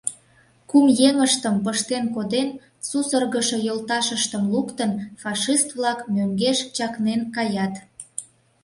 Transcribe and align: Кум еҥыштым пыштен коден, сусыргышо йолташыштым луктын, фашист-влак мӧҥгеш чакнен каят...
Кум 0.69 0.85
еҥыштым 1.07 1.55
пыштен 1.65 2.03
коден, 2.15 2.49
сусыргышо 2.87 3.57
йолташыштым 3.67 4.43
луктын, 4.53 4.91
фашист-влак 5.21 5.99
мӧҥгеш 6.13 6.59
чакнен 6.75 7.21
каят... 7.35 7.73